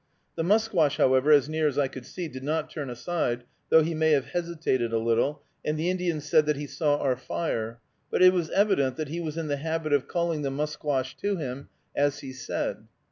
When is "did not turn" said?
2.27-2.89